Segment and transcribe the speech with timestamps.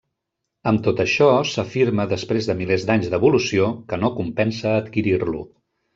[0.69, 5.45] Amb tot això, s’afirma després de milers d’any d’evolució, que no compensa adquirir-lo.